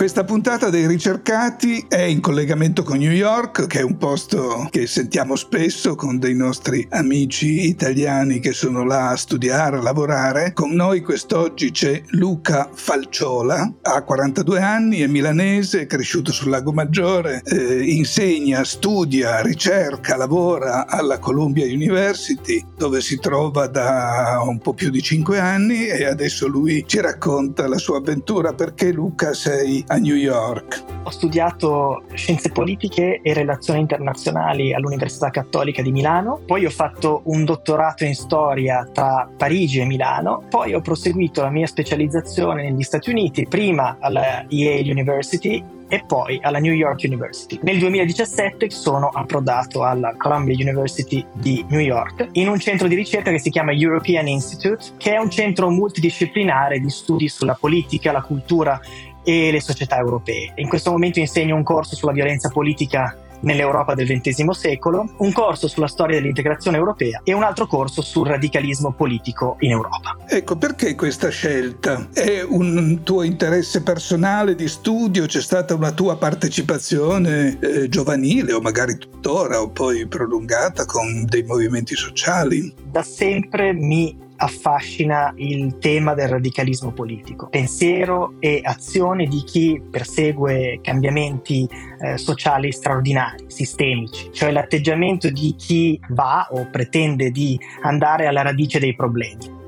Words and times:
Questa 0.00 0.24
puntata 0.24 0.70
dei 0.70 0.86
ricercati 0.86 1.84
è 1.86 2.00
in 2.00 2.22
collegamento 2.22 2.82
con 2.82 2.96
New 2.96 3.12
York, 3.12 3.66
che 3.66 3.80
è 3.80 3.82
un 3.82 3.98
posto 3.98 4.66
che 4.70 4.86
sentiamo 4.86 5.36
spesso 5.36 5.94
con 5.94 6.18
dei 6.18 6.34
nostri 6.34 6.86
amici 6.88 7.66
italiani 7.68 8.40
che 8.40 8.54
sono 8.54 8.82
là 8.82 9.10
a 9.10 9.16
studiare, 9.16 9.76
a 9.76 9.82
lavorare. 9.82 10.54
Con 10.54 10.70
noi 10.72 11.02
quest'oggi 11.02 11.70
c'è 11.70 12.00
Luca 12.12 12.70
Falciola, 12.72 13.74
ha 13.82 14.02
42 14.02 14.62
anni, 14.62 15.00
è 15.00 15.06
milanese, 15.06 15.82
è 15.82 15.86
cresciuto 15.86 16.32
sul 16.32 16.48
Lago 16.48 16.72
Maggiore, 16.72 17.42
eh, 17.44 17.82
insegna, 17.82 18.64
studia, 18.64 19.42
ricerca, 19.42 20.16
lavora 20.16 20.86
alla 20.86 21.18
Columbia 21.18 21.66
University, 21.66 22.64
dove 22.74 23.02
si 23.02 23.18
trova 23.18 23.66
da 23.66 24.40
un 24.46 24.60
po' 24.60 24.72
più 24.72 24.88
di 24.88 25.02
5 25.02 25.38
anni 25.38 25.88
e 25.88 26.06
adesso 26.06 26.48
lui 26.48 26.84
ci 26.86 27.02
racconta 27.02 27.68
la 27.68 27.76
sua 27.76 27.98
avventura 27.98 28.54
perché 28.54 28.92
Luca 28.92 29.34
sei 29.34 29.88
a 29.90 29.96
New 29.96 30.14
York. 30.14 30.84
Ho 31.02 31.10
studiato 31.10 32.04
scienze 32.14 32.50
politiche 32.50 33.20
e 33.22 33.34
relazioni 33.34 33.80
internazionali 33.80 34.72
all'Università 34.72 35.30
Cattolica 35.30 35.82
di 35.82 35.90
Milano, 35.90 36.40
poi 36.46 36.64
ho 36.64 36.70
fatto 36.70 37.22
un 37.24 37.44
dottorato 37.44 38.04
in 38.04 38.14
storia 38.14 38.88
tra 38.92 39.28
Parigi 39.36 39.80
e 39.80 39.86
Milano, 39.86 40.44
poi 40.48 40.74
ho 40.74 40.80
proseguito 40.80 41.42
la 41.42 41.50
mia 41.50 41.66
specializzazione 41.66 42.70
negli 42.70 42.82
Stati 42.82 43.10
Uniti, 43.10 43.46
prima 43.46 43.96
alla 43.98 44.44
Yale 44.48 44.90
University 44.90 45.78
e 45.90 46.04
poi 46.06 46.38
alla 46.40 46.60
New 46.60 46.72
York 46.72 47.00
University. 47.02 47.58
Nel 47.62 47.78
2017 47.78 48.70
sono 48.70 49.08
approdato 49.08 49.82
alla 49.82 50.14
Columbia 50.16 50.54
University 50.54 51.26
di 51.32 51.64
New 51.68 51.80
York 51.80 52.28
in 52.32 52.48
un 52.48 52.60
centro 52.60 52.86
di 52.86 52.94
ricerca 52.94 53.32
che 53.32 53.40
si 53.40 53.50
chiama 53.50 53.72
European 53.72 54.28
Institute, 54.28 54.92
che 54.96 55.14
è 55.14 55.18
un 55.18 55.30
centro 55.30 55.68
multidisciplinare 55.68 56.78
di 56.78 56.88
studi 56.90 57.28
sulla 57.28 57.56
politica, 57.58 58.12
la 58.12 58.22
cultura 58.22 58.80
e 59.24 59.50
le 59.50 59.60
società 59.60 59.96
europee. 59.96 60.52
In 60.56 60.68
questo 60.68 60.90
momento 60.90 61.18
insegno 61.18 61.56
un 61.56 61.62
corso 61.62 61.96
sulla 61.96 62.12
violenza 62.12 62.48
politica 62.48 63.16
nell'Europa 63.40 63.94
del 63.94 64.06
XX 64.06 64.50
secolo, 64.50 65.14
un 65.18 65.32
corso 65.32 65.68
sulla 65.68 65.86
storia 65.86 66.18
dell'integrazione 66.18 66.76
europea 66.76 67.20
e 67.24 67.32
un 67.32 67.42
altro 67.42 67.66
corso 67.66 68.02
sul 68.02 68.26
radicalismo 68.26 68.92
politico 68.92 69.56
in 69.60 69.70
Europa. 69.70 70.16
Ecco, 70.26 70.56
perché 70.56 70.94
questa 70.94 71.28
scelta? 71.28 72.08
È 72.12 72.42
un 72.42 73.00
tuo 73.02 73.22
interesse 73.22 73.82
personale 73.82 74.54
di 74.54 74.68
studio? 74.68 75.26
C'è 75.26 75.40
stata 75.40 75.74
una 75.74 75.92
tua 75.92 76.16
partecipazione 76.16 77.58
eh, 77.60 77.88
giovanile 77.88 78.52
o 78.52 78.60
magari 78.60 78.98
tuttora 78.98 79.60
o 79.60 79.70
poi 79.70 80.06
prolungata 80.06 80.84
con 80.84 81.24
dei 81.26 81.42
movimenti 81.42 81.94
sociali? 81.94 82.74
Da 82.90 83.02
sempre 83.02 83.72
mi 83.72 84.28
affascina 84.40 85.32
il 85.36 85.78
tema 85.78 86.14
del 86.14 86.28
radicalismo 86.28 86.92
politico, 86.92 87.48
pensiero 87.48 88.34
e 88.38 88.60
azione 88.62 89.26
di 89.26 89.42
chi 89.44 89.80
persegue 89.90 90.80
cambiamenti 90.82 91.68
eh, 92.00 92.16
sociali 92.16 92.72
straordinari, 92.72 93.44
sistemici, 93.48 94.30
cioè 94.32 94.50
l'atteggiamento 94.50 95.28
di 95.28 95.54
chi 95.56 96.00
va 96.08 96.48
o 96.50 96.68
pretende 96.70 97.30
di 97.30 97.58
andare 97.82 98.26
alla 98.26 98.42
radice 98.42 98.78
dei 98.78 98.94
problemi. 98.94 99.59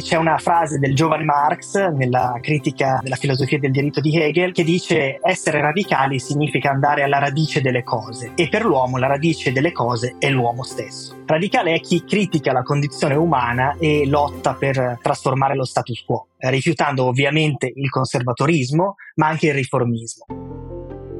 C'è 0.00 0.16
una 0.16 0.38
frase 0.38 0.78
del 0.78 0.94
giovane 0.94 1.24
Marx 1.24 1.74
nella 1.90 2.38
critica 2.40 3.00
della 3.02 3.16
filosofia 3.16 3.58
del 3.58 3.70
diritto 3.70 4.00
di 4.00 4.18
Hegel 4.18 4.52
che 4.52 4.64
dice 4.64 5.18
essere 5.22 5.60
radicali 5.60 6.18
significa 6.18 6.70
andare 6.70 7.02
alla 7.02 7.18
radice 7.18 7.60
delle 7.60 7.82
cose 7.82 8.32
e 8.34 8.48
per 8.48 8.64
l'uomo 8.64 8.96
la 8.96 9.08
radice 9.08 9.52
delle 9.52 9.72
cose 9.72 10.16
è 10.18 10.30
l'uomo 10.30 10.62
stesso. 10.62 11.22
Radicale 11.26 11.74
è 11.74 11.80
chi 11.80 12.02
critica 12.02 12.52
la 12.52 12.62
condizione 12.62 13.14
umana 13.14 13.76
e 13.78 14.06
lotta 14.06 14.54
per 14.54 14.98
trasformare 15.02 15.54
lo 15.54 15.64
status 15.64 16.02
quo, 16.02 16.28
rifiutando 16.38 17.04
ovviamente 17.04 17.70
il 17.74 17.90
conservatorismo 17.90 18.94
ma 19.16 19.28
anche 19.28 19.48
il 19.48 19.54
riformismo. 19.54 20.73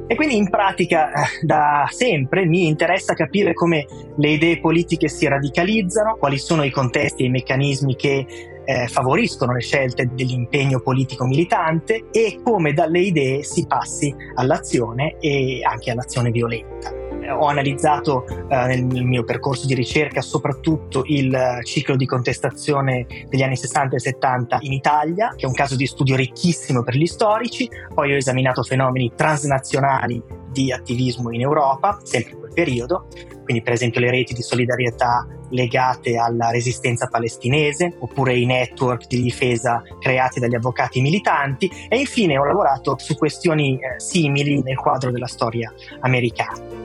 E 0.07 0.15
quindi 0.15 0.37
in 0.37 0.49
pratica 0.49 1.11
eh, 1.11 1.45
da 1.45 1.87
sempre 1.89 2.45
mi 2.45 2.67
interessa 2.67 3.13
capire 3.13 3.53
come 3.53 3.85
le 4.15 4.29
idee 4.29 4.59
politiche 4.59 5.07
si 5.07 5.27
radicalizzano, 5.27 6.15
quali 6.17 6.37
sono 6.37 6.63
i 6.63 6.69
contesti 6.69 7.23
e 7.23 7.25
i 7.25 7.29
meccanismi 7.29 7.95
che 7.95 8.25
eh, 8.65 8.87
favoriscono 8.87 9.53
le 9.53 9.61
scelte 9.61 10.09
dell'impegno 10.13 10.79
politico 10.79 11.25
militante 11.25 12.05
e 12.11 12.39
come 12.43 12.73
dalle 12.73 12.99
idee 12.99 13.43
si 13.43 13.65
passi 13.67 14.13
all'azione 14.35 15.17
e 15.19 15.61
anche 15.63 15.91
all'azione 15.91 16.31
violenta 16.31 17.04
ho 17.31 17.47
analizzato 17.47 18.25
eh, 18.27 18.55
nel 18.65 19.03
mio 19.03 19.23
percorso 19.23 19.65
di 19.67 19.73
ricerca 19.73 20.21
soprattutto 20.21 21.03
il 21.05 21.59
ciclo 21.63 21.95
di 21.95 22.05
contestazione 22.05 23.05
degli 23.27 23.41
anni 23.41 23.55
60 23.55 23.95
e 23.95 23.99
70 23.99 24.57
in 24.61 24.73
Italia, 24.73 25.33
che 25.35 25.45
è 25.45 25.47
un 25.47 25.53
caso 25.53 25.75
di 25.75 25.85
studio 25.85 26.15
ricchissimo 26.15 26.83
per 26.83 26.95
gli 26.95 27.05
storici, 27.05 27.69
poi 27.93 28.13
ho 28.13 28.15
esaminato 28.15 28.63
fenomeni 28.63 29.11
transnazionali 29.15 30.21
di 30.51 30.71
attivismo 30.71 31.31
in 31.31 31.41
Europa, 31.41 31.99
sempre 32.03 32.31
in 32.31 32.39
quel 32.39 32.53
periodo, 32.53 33.07
quindi 33.43 33.61
per 33.61 33.73
esempio 33.73 33.99
le 33.99 34.09
reti 34.09 34.33
di 34.33 34.41
solidarietà 34.41 35.27
legate 35.49 36.17
alla 36.17 36.49
resistenza 36.49 37.07
palestinese, 37.07 37.95
oppure 37.99 38.35
i 38.35 38.45
network 38.45 39.07
di 39.07 39.21
difesa 39.21 39.83
creati 39.99 40.39
dagli 40.39 40.55
avvocati 40.55 41.01
militanti. 41.01 41.69
E 41.87 41.99
infine 41.99 42.37
ho 42.37 42.45
lavorato 42.45 42.95
su 42.97 43.15
questioni 43.15 43.75
eh, 43.75 43.99
simili 43.99 44.61
nel 44.63 44.77
quadro 44.77 45.11
della 45.11 45.27
storia 45.27 45.71
americana 45.99 46.84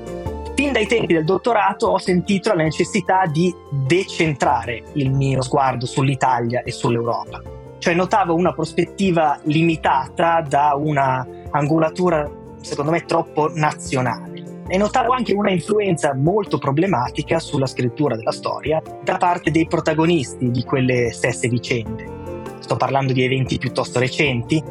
fin 0.61 0.73
dai 0.73 0.87
tempi 0.87 1.15
del 1.15 1.25
dottorato 1.25 1.87
ho 1.87 1.97
sentito 1.97 2.53
la 2.53 2.65
necessità 2.65 3.25
di 3.25 3.51
decentrare 3.71 4.83
il 4.93 5.11
mio 5.11 5.41
sguardo 5.41 5.87
sull'Italia 5.87 6.63
e 6.65 6.71
sull'Europa. 6.71 7.41
Cioè 7.79 7.95
notavo 7.95 8.35
una 8.35 8.53
prospettiva 8.53 9.41
limitata 9.45 10.45
da 10.47 10.75
una 10.77 11.27
angolatura, 11.53 12.31
secondo 12.61 12.91
me, 12.91 13.07
troppo 13.07 13.51
nazionale. 13.55 14.65
E 14.69 14.77
notavo 14.77 15.15
anche 15.15 15.33
una 15.33 15.51
influenza 15.51 16.15
molto 16.15 16.59
problematica 16.59 17.39
sulla 17.39 17.67
scrittura 17.67 18.15
della 18.15 18.31
storia 18.31 18.83
da 19.03 19.17
parte 19.17 19.51
dei 19.51 19.67
protagonisti 19.67 20.51
di 20.51 20.63
quelle 20.65 21.11
stesse 21.11 21.49
vicende. 21.49 22.07
Sto 22.59 22.77
parlando 22.77 23.15
di 23.15 23.25
eventi 23.25 23.57
piuttosto 23.57 23.99
recenti, 23.99 24.63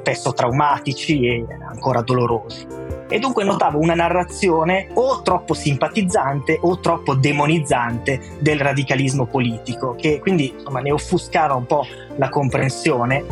spesso 0.00 0.34
traumatici 0.34 1.26
e 1.26 1.46
ancora 1.66 2.02
dolorosi 2.02 2.93
e 3.14 3.20
dunque 3.20 3.44
notavo 3.44 3.78
una 3.78 3.94
narrazione 3.94 4.88
o 4.94 5.22
troppo 5.22 5.54
simpatizzante 5.54 6.58
o 6.62 6.80
troppo 6.80 7.14
demonizzante 7.14 8.38
del 8.40 8.58
radicalismo 8.58 9.26
politico, 9.26 9.94
che 9.94 10.18
quindi 10.18 10.52
insomma, 10.52 10.80
ne 10.80 10.90
offuscava 10.90 11.54
un 11.54 11.64
po' 11.64 11.86
la 12.16 12.28
comprensione. 12.28 13.24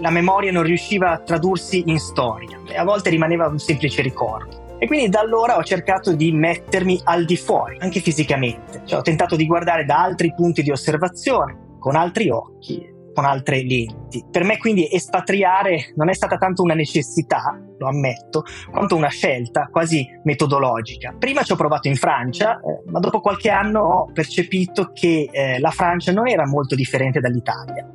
La 0.00 0.10
memoria 0.10 0.52
non 0.52 0.64
riusciva 0.64 1.12
a 1.12 1.18
tradursi 1.18 1.84
in 1.86 1.98
storia 1.98 2.60
e 2.68 2.76
a 2.76 2.84
volte 2.84 3.08
rimaneva 3.08 3.46
un 3.46 3.58
semplice 3.58 4.02
ricordo. 4.02 4.76
E 4.78 4.86
quindi 4.86 5.08
da 5.08 5.20
allora 5.20 5.56
ho 5.56 5.64
cercato 5.64 6.12
di 6.12 6.30
mettermi 6.30 7.00
al 7.04 7.24
di 7.24 7.38
fuori, 7.38 7.78
anche 7.80 8.00
fisicamente. 8.00 8.82
Cioè, 8.84 8.98
ho 8.98 9.02
tentato 9.02 9.34
di 9.34 9.46
guardare 9.46 9.86
da 9.86 10.02
altri 10.02 10.34
punti 10.34 10.62
di 10.62 10.70
osservazione, 10.70 11.76
con 11.78 11.96
altri 11.96 12.28
occhi, 12.28 12.91
con 13.12 13.24
altre 13.24 13.62
lenti. 13.62 14.24
Per 14.30 14.44
me 14.44 14.58
quindi 14.58 14.88
espatriare 14.90 15.92
non 15.96 16.08
è 16.08 16.14
stata 16.14 16.36
tanto 16.36 16.62
una 16.62 16.74
necessità, 16.74 17.58
lo 17.78 17.88
ammetto, 17.88 18.44
quanto 18.70 18.96
una 18.96 19.08
scelta 19.08 19.68
quasi 19.70 20.06
metodologica. 20.24 21.14
Prima 21.18 21.42
ci 21.42 21.52
ho 21.52 21.56
provato 21.56 21.88
in 21.88 21.96
Francia, 21.96 22.56
eh, 22.60 22.90
ma 22.90 22.98
dopo 22.98 23.20
qualche 23.20 23.50
anno 23.50 23.80
ho 23.80 24.12
percepito 24.12 24.92
che 24.92 25.28
eh, 25.30 25.58
la 25.58 25.70
Francia 25.70 26.12
non 26.12 26.28
era 26.28 26.46
molto 26.46 26.74
differente 26.74 27.20
dall'Italia. 27.20 27.86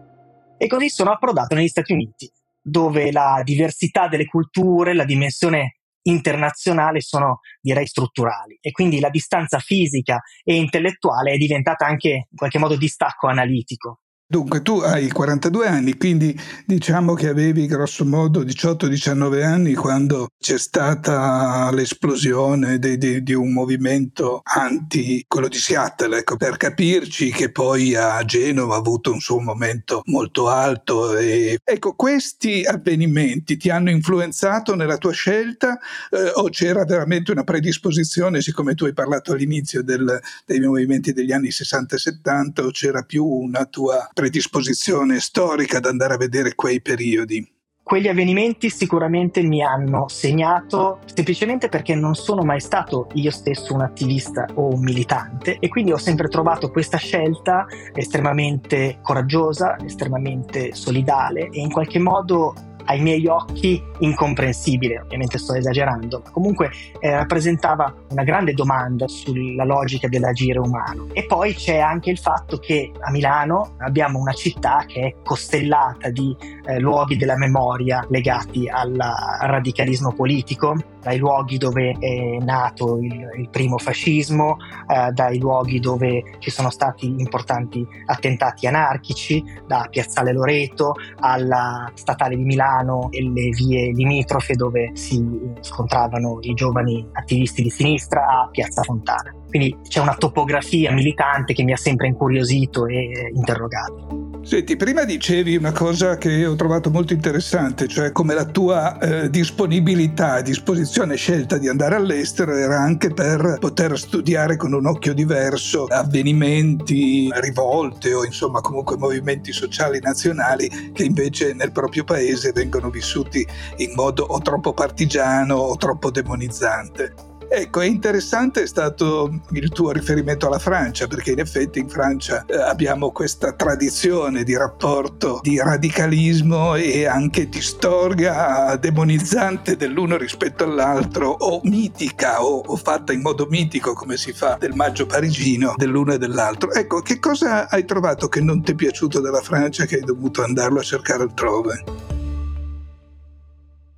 E 0.57 0.67
così 0.67 0.89
sono 0.89 1.11
approdato 1.11 1.55
negli 1.55 1.67
Stati 1.67 1.93
Uniti, 1.93 2.29
dove 2.61 3.11
la 3.11 3.41
diversità 3.43 4.07
delle 4.07 4.25
culture, 4.25 4.93
la 4.93 5.05
dimensione 5.05 5.77
internazionale 6.07 7.01
sono 7.01 7.41
direi 7.61 7.85
strutturali 7.85 8.57
e 8.61 8.71
quindi 8.71 8.99
la 8.99 9.09
distanza 9.09 9.59
fisica 9.59 10.21
e 10.43 10.55
intellettuale 10.55 11.33
è 11.33 11.37
diventata 11.37 11.85
anche 11.85 12.09
in 12.09 12.37
qualche 12.37 12.59
modo 12.59 12.77
distacco 12.77 13.27
analitico 13.27 13.99
Dunque, 14.29 14.61
tu 14.61 14.79
hai 14.79 15.09
42 15.09 15.67
anni, 15.67 15.95
quindi 15.95 16.37
diciamo 16.65 17.13
che 17.13 17.29
avevi 17.29 17.65
grosso 17.65 18.03
modo 18.03 18.41
18-19 18.43 19.41
anni 19.41 19.73
quando 19.73 20.27
c'è 20.37 20.57
stata 20.57 21.71
l'esplosione 21.71 22.77
di, 22.77 22.97
di, 22.97 23.23
di, 23.23 23.33
un 23.33 23.53
movimento 23.53 24.41
anti 24.43 25.23
quello 25.25 25.47
di 25.47 25.57
Seattle, 25.57 26.17
ecco, 26.17 26.35
per 26.35 26.57
capirci 26.57 27.31
che 27.31 27.51
poi 27.51 27.95
a 27.95 28.21
Genova 28.25 28.75
ha 28.75 28.79
avuto 28.79 29.13
un 29.13 29.21
suo 29.21 29.39
momento 29.39 30.01
molto 30.07 30.49
alto. 30.49 31.15
E, 31.15 31.59
ecco, 31.63 31.93
questi 31.93 32.65
avvenimenti 32.65 33.55
ti 33.55 33.69
hanno 33.69 33.91
influenzato 33.91 34.75
nella 34.75 34.97
tua 34.97 35.13
scelta 35.13 35.79
eh, 36.11 36.31
o 36.33 36.49
c'era 36.49 36.83
veramente 36.83 37.31
una 37.31 37.45
predisposizione, 37.45 38.41
siccome 38.41 38.75
tu 38.75 38.83
hai 38.83 38.93
parlato 38.93 39.31
all'inizio 39.31 39.81
del, 39.83 40.19
dei 40.45 40.59
movimenti 40.59 41.13
degli 41.13 41.31
anni 41.31 41.49
60 41.49 41.95
e 41.95 41.99
70, 41.99 42.65
o 42.65 42.71
c'era 42.71 43.03
più 43.03 43.23
una 43.23 43.63
tua 43.63 44.05
predisposizione 44.17 45.19
storica 45.19 45.77
ad 45.77 45.85
andare 45.85 46.15
a 46.15 46.17
vedere 46.17 46.55
quei 46.55 46.81
periodi? 46.81 47.47
Quegli 47.83 48.07
avvenimenti 48.07 48.71
sicuramente 48.71 49.43
mi 49.43 49.61
hanno 49.63 50.07
segnato 50.07 51.01
semplicemente 51.05 51.69
perché 51.69 51.93
non 51.93 52.15
sono 52.15 52.41
mai 52.41 52.59
stato 52.59 53.09
io 53.13 53.29
stesso 53.29 53.75
un 53.75 53.81
attivista 53.81 54.47
o 54.55 54.73
un 54.73 54.81
militante 54.81 55.57
e 55.59 55.69
quindi 55.69 55.91
ho 55.91 55.97
sempre 55.97 56.29
trovato 56.29 56.71
questa 56.71 56.97
scelta 56.97 57.67
estremamente 57.93 58.97
coraggiosa, 59.03 59.77
estremamente 59.85 60.73
solidale 60.73 61.49
e 61.51 61.59
in 61.59 61.71
qualche 61.71 61.99
modo 61.99 62.55
ai 62.87 63.01
miei 63.01 63.25
occhi 63.27 63.81
incomprensibile, 63.99 65.01
ovviamente 65.01 65.37
sto 65.37 65.53
esagerando, 65.53 66.21
ma 66.23 66.31
comunque 66.31 66.69
eh, 66.99 67.11
rappresentava 67.11 67.93
una 68.09 68.23
grande 68.23 68.53
domanda 68.53 69.07
sulla 69.07 69.63
logica 69.63 70.07
dell'agire 70.07 70.59
umano. 70.59 71.07
E 71.13 71.25
poi 71.25 71.53
c'è 71.53 71.79
anche 71.79 72.09
il 72.09 72.17
fatto 72.17 72.57
che 72.57 72.91
a 72.99 73.11
Milano 73.11 73.75
abbiamo 73.79 74.19
una 74.19 74.33
città 74.33 74.83
che 74.87 75.01
è 75.01 75.15
costellata 75.23 76.09
di 76.09 76.35
eh, 76.65 76.79
luoghi 76.79 77.17
della 77.17 77.37
memoria 77.37 78.05
legati 78.09 78.67
al 78.67 78.95
radicalismo 79.41 80.13
politico, 80.13 80.75
dai 81.07 81.19
luoghi 81.19 81.57
dove 81.57 81.95
è 81.97 82.43
nato 82.43 82.97
il, 82.99 83.13
il 83.37 83.49
primo 83.49 83.77
fascismo, 83.77 84.57
eh, 84.87 85.11
dai 85.13 85.39
luoghi 85.39 85.79
dove 85.79 86.35
ci 86.39 86.51
sono 86.51 86.69
stati 86.69 87.05
importanti 87.05 87.85
attentati 88.07 88.67
anarchici, 88.67 89.41
da 89.65 89.87
Piazzale 89.89 90.33
Loreto 90.33 90.95
alla 91.19 91.89
Statale 91.93 92.35
di 92.35 92.43
Milano 92.43 93.07
e 93.11 93.23
le 93.23 93.49
vie 93.51 93.93
limitrofe 93.93 94.55
dove 94.55 94.91
si 94.95 95.23
scontravano 95.61 96.39
i 96.41 96.53
giovani 96.53 97.07
attivisti 97.13 97.61
di 97.61 97.69
sinistra 97.69 98.27
a 98.27 98.49
Piazza 98.51 98.83
Fontana. 98.83 99.33
Quindi 99.47 99.77
c'è 99.87 100.01
una 100.01 100.15
topografia 100.15 100.91
militante 100.91 101.53
che 101.53 101.63
mi 101.63 101.71
ha 101.71 101.77
sempre 101.77 102.07
incuriosito 102.07 102.85
e 102.85 103.31
interrogato. 103.33 104.25
Senti, 104.47 104.77
prima 104.77 105.03
dicevi 105.03 105.57
una 105.57 105.73
cosa 105.73 106.17
che 106.17 106.45
ho 106.45 106.55
trovato 106.55 106.89
molto 106.89 107.11
interessante, 107.11 107.85
cioè 107.87 108.13
come 108.13 108.33
la 108.33 108.45
tua 108.45 108.97
eh, 108.97 109.29
disponibilità, 109.29 110.39
disposizione, 110.39 110.96
scelta 111.15 111.59
di 111.59 111.67
andare 111.67 111.93
all'estero 111.93 112.55
era 112.55 112.79
anche 112.79 113.13
per 113.13 113.57
poter 113.59 113.99
studiare 113.99 114.55
con 114.55 114.73
un 114.73 114.87
occhio 114.87 115.13
diverso 115.13 115.85
avvenimenti, 115.85 117.29
rivolte 117.35 118.15
o 118.15 118.25
insomma 118.25 118.61
comunque 118.61 118.97
movimenti 118.97 119.51
sociali 119.51 119.99
nazionali 119.99 120.91
che 120.93 121.03
invece 121.03 121.53
nel 121.53 121.71
proprio 121.71 122.03
paese 122.03 122.51
vengono 122.51 122.89
vissuti 122.89 123.45
in 123.77 123.93
modo 123.93 124.23
o 124.23 124.39
troppo 124.39 124.73
partigiano 124.73 125.55
o 125.55 125.75
troppo 125.77 126.09
demonizzante. 126.09 127.36
Ecco, 127.49 127.81
è 127.81 127.85
interessante 127.85 128.67
stato 128.67 129.31
il 129.51 129.69
tuo 129.69 129.91
riferimento 129.91 130.47
alla 130.47 130.59
Francia, 130.59 131.07
perché 131.07 131.31
in 131.31 131.39
effetti 131.39 131.79
in 131.79 131.87
Francia 131.87 132.45
eh, 132.45 132.55
abbiamo 132.55 133.11
questa 133.11 133.53
tradizione 133.53 134.43
di 134.43 134.55
rapporto 134.55 135.39
di 135.41 135.57
radicalismo 135.57 136.75
e 136.75 137.05
anche 137.05 137.47
di 137.47 137.61
storia 137.61 138.75
demonizzante 138.75 139.77
dell'uno 139.77 140.17
rispetto 140.17 140.65
all'altro, 140.65 141.29
o 141.29 141.61
mitica, 141.63 142.43
o, 142.43 142.63
o 142.65 142.75
fatta 142.75 143.13
in 143.13 143.21
modo 143.21 143.47
mitico 143.49 143.93
come 143.93 144.17
si 144.17 144.33
fa 144.33 144.57
del 144.59 144.73
maggio 144.73 145.05
parigino 145.05 145.73
dell'uno 145.77 146.13
e 146.13 146.17
dell'altro. 146.17 146.71
Ecco, 146.73 147.01
che 147.01 147.19
cosa 147.19 147.69
hai 147.69 147.85
trovato 147.85 148.27
che 148.27 148.41
non 148.41 148.61
ti 148.61 148.73
è 148.73 148.75
piaciuto 148.75 149.21
della 149.21 149.41
Francia 149.41 149.85
che 149.85 149.95
hai 149.95 150.01
dovuto 150.01 150.43
andarlo 150.43 150.79
a 150.79 150.83
cercare 150.83 151.23
altrove? 151.23 152.16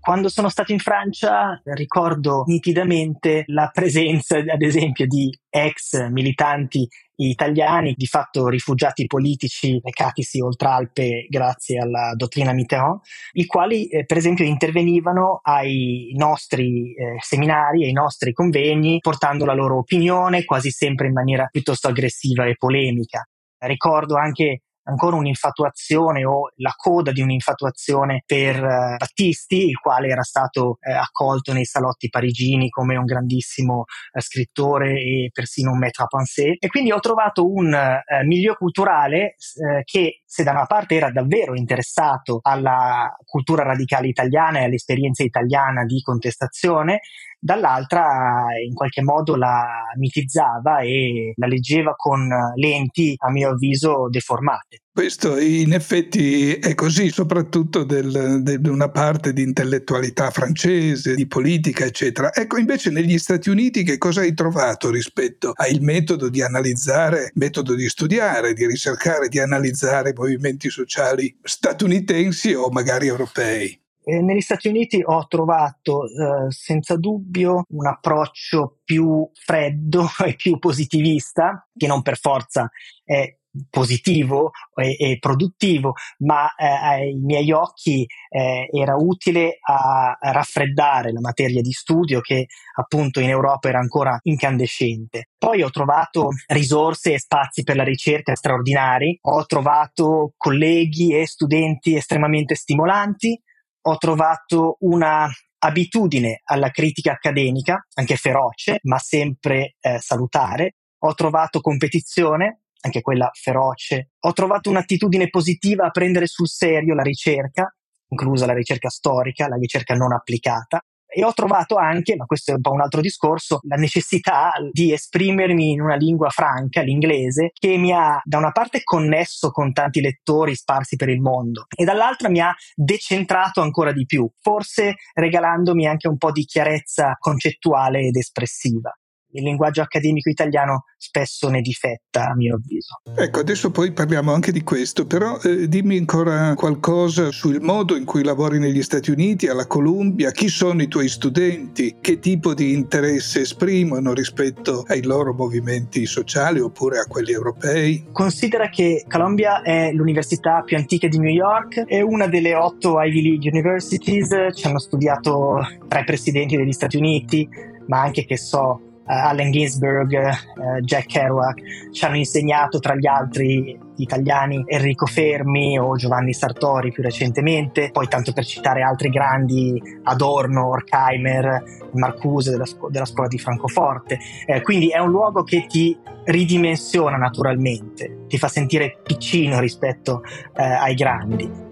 Quando 0.10 0.30
sono 0.30 0.50
stato 0.50 0.72
in 0.72 0.80
Francia 0.80 1.62
ricordo 1.66 2.42
nitidamente 2.48 3.44
la 3.46 3.70
presenza, 3.72 4.40
ad 4.40 4.64
esempio, 4.64 5.06
di 5.06 5.30
ex 5.48 6.08
militanti 6.10 6.88
italiani, 7.18 7.94
di 7.96 8.08
fatto 8.08 8.48
rifugiati 8.48 9.06
politici 9.06 9.80
recatisi 9.80 10.42
oltre 10.42 10.68
Alpe 10.68 11.28
grazie 11.30 11.78
alla 11.78 12.14
dottrina 12.16 12.54
Mitterrand, 12.54 13.02
i 13.34 13.46
quali 13.46 13.88
eh, 13.88 14.04
per 14.06 14.18
esempio 14.18 14.46
intervenivano 14.46 15.42
ai 15.44 16.12
nostri 16.16 16.92
eh, 16.96 17.18
seminari, 17.20 17.86
ai 17.86 17.94
nostri 17.94 18.34
convegni, 18.34 18.98
portando 19.02 19.46
la 19.46 19.54
loro 19.54 19.78
opinione 19.78 20.44
quasi 20.44 20.72
sempre 20.72 21.06
in 21.06 21.14
maniera 21.14 21.46
piuttosto 21.52 21.88
aggressiva 21.88 22.48
e 22.48 22.56
polemica. 22.58 23.24
Ricordo 23.60 24.16
anche 24.16 24.64
ancora 24.90 25.16
un'infatuazione 25.16 26.26
o 26.26 26.52
la 26.58 26.74
coda 26.76 27.12
di 27.12 27.22
un'infatuazione 27.22 28.24
per 28.26 28.56
uh, 28.62 28.98
Battisti, 28.98 29.68
il 29.68 29.78
quale 29.78 30.08
era 30.08 30.24
stato 30.24 30.78
uh, 30.82 30.92
accolto 30.92 31.54
nei 31.54 31.66
salotti 31.66 32.10
parigini 32.10 32.70
come 32.70 32.98
un 32.98 33.06
grandissimo 33.06 33.86
uh, 33.86 34.20
scrittore 34.20 34.94
e 34.94 35.30
persino 35.32 35.72
un 35.72 35.78
maître 35.78 36.04
à 36.04 36.08
penser. 36.08 36.56
E 36.60 36.68
quindi 36.68 36.92
ho 36.92 37.00
trovato 37.00 37.46
un 37.46 37.78
milieu 38.26 38.56
culturale 38.56 39.36
che, 39.84 40.22
se 40.26 40.44
da 40.44 40.52
una 40.52 40.66
parte 40.66 40.96
era 40.96 41.12
davvero 41.12 41.56
interessato 41.56 42.40
alla 42.42 43.16
cultura 43.26 43.64
radicale 43.64 44.08
italiana 44.08 44.60
e 44.60 44.64
all'esperienza 44.66 45.24
italiana 45.24 45.84
di 45.86 46.02
contestazione, 46.02 47.00
dall'altra 47.40 48.48
in 48.68 48.74
qualche 48.74 49.02
modo 49.02 49.36
la 49.36 49.66
mitizzava 49.98 50.80
e 50.80 51.34
la 51.36 51.48
leggeva 51.48 51.94
con 51.96 52.28
lenti, 52.56 53.16
a 53.18 53.32
mio 53.32 53.52
avviso, 53.52 54.10
deformate. 54.10 54.82
Questo 54.92 55.40
in 55.40 55.72
effetti 55.72 56.56
è 56.56 56.76
così, 56.76 57.10
soprattutto 57.10 57.86
del, 57.86 58.42
di 58.44 58.68
una 58.68 58.90
parte 58.90 59.32
di 59.32 59.44
intellettualità 59.44 60.30
francese, 60.30 61.16
di 61.16 61.26
politica, 61.26 61.86
eccetera. 61.86 62.34
Ecco, 62.34 62.58
invece 62.58 62.90
negli 62.90 63.18
Stati 63.18 63.50
Uniti 63.50 63.84
che 63.84 63.98
cosa 63.98 64.22
hai 64.22 64.34
trovato 64.34 64.90
rispetto 64.90 65.54
al 65.56 65.78
metodo 65.80 66.28
di 66.28 66.42
analizzare, 66.42 67.32
metodo 67.36 67.76
di 67.76 67.88
studiare, 67.88 68.54
di 68.54 68.68
ricercare, 68.68 69.30
di 69.30 69.40
analizzare 69.40 70.10
i 70.10 70.14
movimenti 70.14 70.70
sociali 70.70 71.34
statunitensi 71.42 72.54
o 72.54 72.70
magari 72.70 73.08
europei? 73.08 73.80
Eh, 74.04 74.22
negli 74.22 74.42
Stati 74.42 74.68
Uniti 74.68 75.02
ho 75.06 75.28
trovato 75.28 76.06
eh, 76.06 76.52
senza 76.52 76.96
dubbio 76.98 77.66
un 77.70 77.88
approccio 77.88 78.78
più 78.84 79.30
freddo 79.34 80.08
e 80.26 80.36
più 80.36 80.58
positivista, 80.58 81.68
che 81.76 81.88
non 81.88 82.02
per 82.02 82.18
forza 82.18 82.70
è 83.04 83.38
positivo 83.70 84.52
e, 84.76 84.96
e 84.98 85.18
produttivo, 85.20 85.94
ma 86.20 86.54
eh, 86.56 86.66
ai 86.66 87.14
miei 87.16 87.52
occhi 87.52 88.06
eh, 88.30 88.70
era 88.72 88.96
utile 88.96 89.58
a, 89.62 90.18
raffreddare 90.20 91.12
la 91.12 91.20
materia 91.20 91.62
di 91.62 91.72
studio 91.72 92.20
che 92.20 92.48
appunto 92.76 93.20
in 93.20 93.30
Europa 93.30 93.70
era 93.70 93.80
ancora 93.80 94.18
incandescente. 94.24 95.30
Poi 95.38 95.62
ho 95.64 95.70
trovato 95.70 96.30
risorse 96.48 97.14
e 97.14 97.20
spazi 97.20 97.64
per 97.64 97.76
la 97.76 97.84
ricerca 97.84 98.36
straordinari, 98.36 99.18
ho 99.22 99.46
trovato 99.46 100.34
colleghi 100.38 101.16
e 101.16 101.26
studenti 101.26 101.96
estremamente 101.96 102.56
stimolanti, 102.56 103.42
ho 103.82 103.98
trovato 103.98 104.78
una 104.82 105.30
abitudine 105.60 106.42
alla 106.46 106.70
critica 106.70 107.14
accademica, 107.14 107.86
anche 107.96 108.16
feroce, 108.16 108.80
ma 108.84 108.98
sempre 108.98 109.76
eh, 109.80 110.00
salutare. 110.00 110.76
Ho 111.00 111.14
trovato 111.14 111.62
competizione, 111.62 112.62
anche 112.82 113.02
quella 113.02 113.30
feroce. 113.34 114.12
Ho 114.20 114.34
trovato 114.34 114.70
un'attitudine 114.70 115.30
positiva 115.30 115.86
a 115.86 115.92
prendere 115.92 116.28
sul 116.28 116.48
serio 116.48 116.94
la 116.94 117.04
ricerca, 117.04 117.74
inclusa 118.10 118.46
la 118.46 118.54
ricerca 118.54 118.90
storica, 118.90 119.48
la 119.48 119.58
ricerca 119.58 119.96
non 119.96 120.14
applicata. 120.14 120.82
E 121.12 121.24
ho 121.24 121.34
trovato 121.34 121.76
anche, 121.76 122.16
ma 122.16 122.26
questo 122.26 122.52
è 122.52 122.56
un 122.56 122.62
po' 122.62 122.72
un 122.72 122.82
altro 122.82 123.02
discorso, 123.02 123.60
la 123.64 123.78
necessità 123.78 124.52
di 124.72 124.94
esprimermi 124.94 125.72
in 125.72 125.82
una 125.82 125.96
lingua 125.96 126.30
franca, 126.30 126.82
l'inglese, 126.82 127.50
che 127.54 127.78
mi 127.78 127.92
ha 127.92 128.22
da 128.24 128.38
una 128.38 128.52
parte 128.52 128.84
connesso 128.84 129.50
con 129.50 129.74
tanti 129.74 130.02
lettori 130.02 130.56
sparsi 130.56 130.96
per 130.96 131.10
il 131.10 131.20
mondo 131.20 131.66
e 131.76 131.84
dall'altra 131.84 132.30
mi 132.30 132.40
ha 132.40 132.54
decentrato 132.76 133.62
ancora 133.62 133.92
di 133.92 134.06
più, 134.06 134.30
forse 134.40 134.96
regalandomi 135.14 135.88
anche 135.88 136.08
un 136.08 136.18
po' 136.18 136.32
di 136.32 136.44
chiarezza 136.44 137.16
concettuale 137.18 138.02
ed 138.02 138.16
espressiva. 138.16 138.94
Il 139.32 139.44
linguaggio 139.44 139.82
accademico 139.82 140.30
italiano 140.30 140.86
spesso 140.98 141.50
ne 141.50 141.62
difetta, 141.62 142.30
a 142.30 142.36
mio 142.36 142.56
avviso. 142.56 143.02
Ecco, 143.16 143.40
adesso 143.40 143.72
poi 143.72 143.92
parliamo 143.92 144.34
anche 144.34 144.52
di 144.52 144.64
questo, 144.64 145.06
però 145.06 145.40
eh, 145.42 145.68
dimmi 145.68 145.98
ancora 145.98 146.54
qualcosa 146.56 147.32
sul 147.32 147.62
modo 147.62 147.96
in 147.96 148.06
cui 148.06 148.24
lavori 148.24 148.60
negli 148.60 148.84
Stati 148.84 149.12
Uniti, 149.12 149.48
alla 149.48 149.66
Columbia, 149.66 150.32
chi 150.32 150.50
sono 150.50 150.82
i 150.82 150.88
tuoi 150.88 151.08
studenti, 151.08 151.98
che 152.02 152.20
tipo 152.20 152.54
di 152.54 152.74
interesse 152.74 153.42
esprimono 153.42 154.14
rispetto 154.14 154.84
ai 154.88 155.04
loro 155.04 155.34
movimenti 155.34 156.06
sociali 156.06 156.60
oppure 156.60 157.00
a 157.00 157.06
quelli 157.06 157.32
europei. 157.32 158.08
Considera 158.12 158.70
che 158.70 159.06
Columbia 159.08 159.62
è 159.62 159.92
l'università 159.92 160.62
più 160.62 160.76
antica 160.76 161.08
di 161.08 161.18
New 161.18 161.32
York, 161.32 161.86
è 161.86 162.02
una 162.02 162.28
delle 162.28 162.56
otto 162.56 163.02
Ivy 163.02 163.22
League 163.22 163.50
Universities, 163.50 164.30
ci 164.54 164.68
hanno 164.68 164.80
studiato 164.80 165.60
tre 165.88 166.04
presidenti 166.04 166.58
degli 166.58 166.74
Stati 166.74 166.98
Uniti, 166.98 167.48
ma 167.88 168.02
anche 168.02 168.26
che 168.26 168.38
so 168.38 168.82
Allen 169.12 169.52
Ginsberg, 169.52 170.14
uh, 170.14 170.80
Jack 170.82 171.08
Kerouac, 171.08 171.62
ci 171.92 172.06
hanno 172.06 172.18
insegnato 172.18 172.80
tra 172.80 172.96
gli 172.96 173.08
altri 173.08 173.78
italiani 173.98 174.64
Enrico 174.68 175.06
Fermi 175.08 175.78
o 175.80 175.96
Giovanni 175.96 176.34
Sartori 176.34 176.92
più 176.92 177.02
recentemente, 177.02 177.90
poi 177.92 178.08
tanto 178.08 178.34
per 178.34 178.46
citare 178.46 178.84
altri 178.84 179.10
grandi 179.10 179.82
Adorno, 180.04 180.68
Horkheimer, 180.68 181.90
Marcuse 181.94 182.52
della, 182.52 182.66
scu- 182.66 182.92
della 182.92 183.06
scuola 183.06 183.28
di 183.28 183.40
Francoforte. 183.40 184.20
Eh, 184.46 184.62
quindi 184.62 184.90
è 184.90 185.00
un 185.00 185.10
luogo 185.10 185.44
che 185.44 185.66
ti 185.68 185.98
ridimensiona 186.26 187.18
naturalmente, 187.18 188.26
ti 188.28 188.38
fa 188.38 188.48
sentire 188.48 189.00
piccino 189.04 189.60
rispetto 189.60 190.22
eh, 190.56 190.64
ai 190.64 190.94
grandi. 190.94 191.68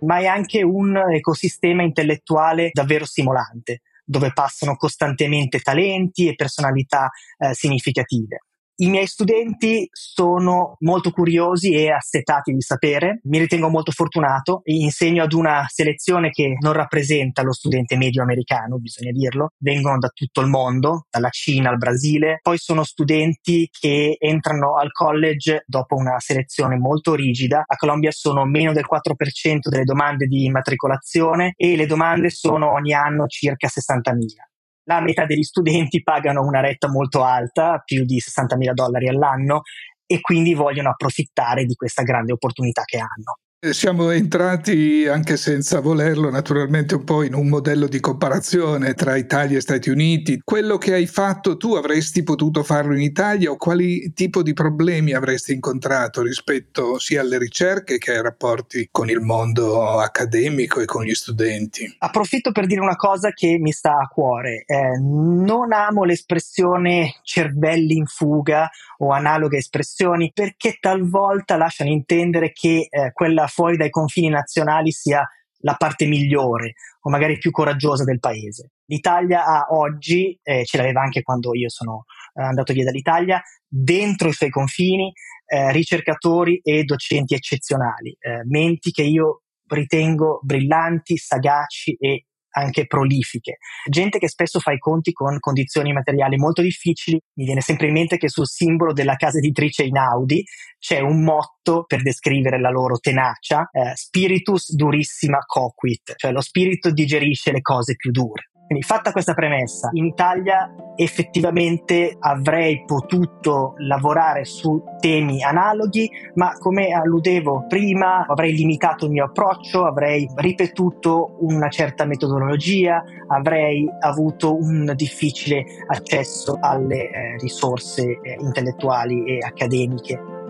Ma 0.00 0.18
è 0.18 0.26
anche 0.26 0.64
un 0.64 0.96
ecosistema 0.96 1.82
intellettuale 1.82 2.70
davvero 2.72 3.04
stimolante 3.04 3.82
dove 4.04 4.32
passano 4.32 4.76
costantemente 4.76 5.60
talenti 5.60 6.28
e 6.28 6.34
personalità 6.34 7.08
eh, 7.38 7.54
significative. 7.54 8.38
I 8.76 8.88
miei 8.88 9.06
studenti 9.06 9.86
sono 9.92 10.76
molto 10.80 11.10
curiosi 11.10 11.72
e 11.72 11.90
assetati 11.90 12.52
di 12.52 12.62
sapere, 12.62 13.20
mi 13.24 13.38
ritengo 13.38 13.68
molto 13.68 13.92
fortunato, 13.92 14.62
insegno 14.64 15.22
ad 15.22 15.34
una 15.34 15.66
selezione 15.68 16.30
che 16.30 16.56
non 16.58 16.72
rappresenta 16.72 17.42
lo 17.42 17.52
studente 17.52 17.98
medio 17.98 18.22
americano, 18.22 18.78
bisogna 18.78 19.12
dirlo, 19.12 19.50
vengono 19.58 19.98
da 19.98 20.08
tutto 20.08 20.40
il 20.40 20.48
mondo, 20.48 21.06
dalla 21.10 21.28
Cina 21.28 21.68
al 21.68 21.76
Brasile, 21.76 22.38
poi 22.40 22.56
sono 22.56 22.82
studenti 22.82 23.68
che 23.70 24.16
entrano 24.18 24.76
al 24.76 24.90
college 24.90 25.64
dopo 25.66 25.94
una 25.94 26.18
selezione 26.18 26.76
molto 26.78 27.14
rigida, 27.14 27.64
a 27.66 27.76
Colombia 27.76 28.10
sono 28.10 28.46
meno 28.46 28.72
del 28.72 28.86
4% 28.90 29.68
delle 29.68 29.84
domande 29.84 30.26
di 30.26 30.44
immatricolazione 30.44 31.52
e 31.56 31.76
le 31.76 31.86
domande 31.86 32.30
sono 32.30 32.72
ogni 32.72 32.94
anno 32.94 33.26
circa 33.26 33.68
60.000 33.68 34.51
la 34.84 35.00
metà 35.00 35.26
degli 35.26 35.42
studenti 35.42 36.02
pagano 36.02 36.42
una 36.42 36.60
retta 36.60 36.88
molto 36.88 37.22
alta, 37.22 37.82
più 37.84 38.04
di 38.04 38.20
60.000 38.20 38.72
dollari 38.72 39.08
all'anno, 39.08 39.62
e 40.06 40.20
quindi 40.20 40.54
vogliono 40.54 40.90
approfittare 40.90 41.64
di 41.64 41.74
questa 41.74 42.02
grande 42.02 42.32
opportunità 42.32 42.82
che 42.84 42.98
hanno. 42.98 43.38
Siamo 43.70 44.10
entrati, 44.10 45.06
anche 45.06 45.36
senza 45.36 45.78
volerlo, 45.78 46.30
naturalmente 46.30 46.96
un 46.96 47.04
po' 47.04 47.22
in 47.22 47.32
un 47.32 47.46
modello 47.46 47.86
di 47.86 48.00
comparazione 48.00 48.94
tra 48.94 49.14
Italia 49.14 49.58
e 49.58 49.60
Stati 49.60 49.88
Uniti. 49.88 50.40
Quello 50.42 50.78
che 50.78 50.94
hai 50.94 51.06
fatto 51.06 51.56
tu 51.56 51.74
avresti 51.74 52.24
potuto 52.24 52.64
farlo 52.64 52.92
in 52.92 53.02
Italia 53.02 53.52
o 53.52 53.56
quali 53.56 54.12
tipo 54.14 54.42
di 54.42 54.52
problemi 54.52 55.12
avresti 55.12 55.52
incontrato 55.52 56.22
rispetto 56.22 56.98
sia 56.98 57.20
alle 57.20 57.38
ricerche 57.38 57.98
che 57.98 58.10
ai 58.10 58.22
rapporti 58.22 58.88
con 58.90 59.08
il 59.08 59.20
mondo 59.20 60.00
accademico 60.00 60.80
e 60.80 60.84
con 60.84 61.04
gli 61.04 61.14
studenti? 61.14 61.94
Approfitto 62.00 62.50
per 62.50 62.66
dire 62.66 62.80
una 62.80 62.96
cosa 62.96 63.30
che 63.30 63.58
mi 63.60 63.70
sta 63.70 63.92
a 63.92 64.08
cuore. 64.08 64.64
Eh, 64.66 64.98
non 64.98 65.72
amo 65.72 66.02
l'espressione 66.02 67.20
cervelli 67.22 67.94
in 67.94 68.06
fuga 68.06 68.68
o 68.98 69.12
analoghe 69.12 69.58
espressioni 69.58 70.32
perché 70.34 70.78
talvolta 70.80 71.56
lasciano 71.56 71.90
intendere 71.90 72.50
che 72.50 72.88
eh, 72.90 73.12
quella 73.12 73.46
fuori 73.52 73.76
dai 73.76 73.90
confini 73.90 74.28
nazionali 74.28 74.90
sia 74.90 75.26
la 75.64 75.74
parte 75.74 76.06
migliore 76.06 76.72
o 77.02 77.10
magari 77.10 77.38
più 77.38 77.50
coraggiosa 77.50 78.04
del 78.04 78.18
paese. 78.18 78.70
L'Italia 78.86 79.44
ha 79.44 79.66
oggi, 79.70 80.38
eh, 80.42 80.64
ce 80.64 80.76
l'aveva 80.76 81.02
anche 81.02 81.22
quando 81.22 81.54
io 81.54 81.68
sono 81.68 82.04
eh, 82.34 82.42
andato 82.42 82.72
via 82.72 82.84
dall'Italia, 82.84 83.40
dentro 83.68 84.28
i 84.28 84.32
suoi 84.32 84.50
confini 84.50 85.12
eh, 85.46 85.72
ricercatori 85.72 86.60
e 86.62 86.84
docenti 86.84 87.34
eccezionali, 87.34 88.16
eh, 88.18 88.42
menti 88.44 88.90
che 88.90 89.02
io 89.02 89.42
ritengo 89.68 90.40
brillanti, 90.42 91.16
sagaci 91.16 91.94
e 91.98 92.26
anche 92.52 92.86
prolifiche. 92.86 93.58
Gente 93.88 94.18
che 94.18 94.28
spesso 94.28 94.60
fa 94.60 94.72
i 94.72 94.78
conti 94.78 95.12
con 95.12 95.38
condizioni 95.38 95.92
materiali 95.92 96.36
molto 96.36 96.62
difficili. 96.62 97.20
Mi 97.34 97.44
viene 97.44 97.60
sempre 97.60 97.88
in 97.88 97.92
mente 97.92 98.16
che 98.16 98.28
sul 98.28 98.46
simbolo 98.46 98.92
della 98.92 99.16
casa 99.16 99.38
editrice 99.38 99.84
Inaudi 99.84 100.44
c'è 100.78 101.00
un 101.00 101.22
motto 101.22 101.84
per 101.86 102.02
descrivere 102.02 102.60
la 102.60 102.70
loro 102.70 102.98
tenacia, 102.98 103.68
eh, 103.70 103.94
spiritus 103.94 104.74
durissima 104.74 105.38
coquit, 105.46 106.14
cioè 106.16 106.32
lo 106.32 106.40
spirito 106.40 106.90
digerisce 106.90 107.52
le 107.52 107.60
cose 107.60 107.94
più 107.94 108.10
dure. 108.10 108.50
Quindi 108.72 108.88
fatta 108.88 109.12
questa 109.12 109.34
premessa, 109.34 109.90
in 109.92 110.06
Italia 110.06 110.72
effettivamente 110.96 112.16
avrei 112.18 112.84
potuto 112.86 113.74
lavorare 113.76 114.46
su 114.46 114.82
temi 114.98 115.42
analoghi, 115.42 116.10
ma 116.36 116.56
come 116.58 116.88
alludevo 116.88 117.66
prima 117.68 118.24
avrei 118.26 118.54
limitato 118.54 119.04
il 119.04 119.10
mio 119.10 119.26
approccio, 119.26 119.84
avrei 119.84 120.26
ripetuto 120.36 121.36
una 121.40 121.68
certa 121.68 122.06
metodologia, 122.06 123.04
avrei 123.28 123.86
avuto 124.00 124.56
un 124.56 124.90
difficile 124.96 125.66
accesso 125.88 126.56
alle 126.58 127.10
eh, 127.10 127.36
risorse 127.40 128.20
eh, 128.22 128.36
intellettuali 128.40 129.22
e 129.24 129.38
accademiche 129.44 130.40